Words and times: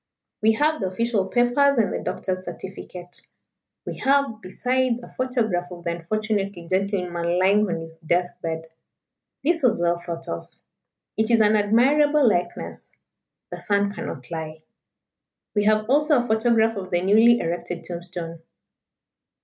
We 0.41 0.53
have 0.53 0.81
the 0.81 0.87
official 0.87 1.27
papers, 1.27 1.77
and 1.77 1.93
the 1.93 1.99
doctor's 1.99 2.43
certificate. 2.43 3.21
We 3.85 3.99
have, 3.99 4.41
besides, 4.41 4.99
a 5.03 5.13
photograph 5.13 5.69
of 5.69 5.83
the 5.83 5.91
unfortunate 5.91 6.55
gentleman 6.71 7.37
lying 7.37 7.69
on 7.69 7.81
his 7.81 7.95
death 8.03 8.35
bed 8.41 8.63
this 9.43 9.61
was 9.61 9.79
well 9.79 9.99
thought 9.99 10.27
of: 10.27 10.49
it 11.17 11.29
is 11.29 11.39
an 11.39 11.55
admirable 11.55 12.27
likeness 12.27 12.97
the 13.51 13.59
sun 13.59 13.93
cannot 13.93 14.31
lie 14.31 14.63
we 15.53 15.65
have 15.65 15.87
also 15.87 16.17
a 16.17 16.25
photograph 16.27 16.75
of 16.77 16.89
the 16.89 17.03
newly 17.03 17.37
erected 17.39 17.83
tombstone. 17.83 18.39